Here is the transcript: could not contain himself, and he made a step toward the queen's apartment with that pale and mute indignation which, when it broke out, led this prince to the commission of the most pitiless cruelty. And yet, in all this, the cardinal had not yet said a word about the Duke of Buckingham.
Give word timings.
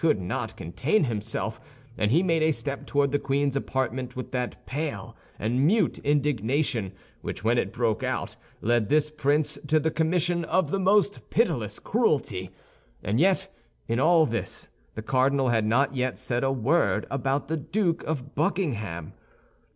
could 0.01 0.19
not 0.19 0.57
contain 0.57 1.03
himself, 1.03 1.61
and 1.95 2.09
he 2.09 2.23
made 2.23 2.41
a 2.41 2.51
step 2.51 2.87
toward 2.87 3.11
the 3.11 3.19
queen's 3.19 3.55
apartment 3.55 4.15
with 4.15 4.31
that 4.31 4.65
pale 4.65 5.15
and 5.37 5.63
mute 5.63 5.99
indignation 5.99 6.91
which, 7.21 7.43
when 7.43 7.55
it 7.55 7.71
broke 7.71 8.01
out, 8.01 8.35
led 8.61 8.89
this 8.89 9.11
prince 9.11 9.59
to 9.67 9.79
the 9.79 9.91
commission 9.91 10.43
of 10.45 10.71
the 10.71 10.79
most 10.79 11.29
pitiless 11.29 11.77
cruelty. 11.77 12.49
And 13.03 13.19
yet, 13.19 13.47
in 13.87 13.99
all 13.99 14.25
this, 14.25 14.69
the 14.95 15.03
cardinal 15.03 15.49
had 15.49 15.67
not 15.67 15.95
yet 15.95 16.17
said 16.17 16.43
a 16.43 16.51
word 16.51 17.05
about 17.11 17.47
the 17.47 17.57
Duke 17.57 18.03
of 18.05 18.33
Buckingham. 18.33 19.13